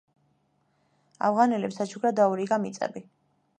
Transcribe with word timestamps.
ავღანელებს 1.29 1.79
საჩუქრად 1.83 2.19
დაურიგა 2.23 2.61
მიწები. 2.67 3.07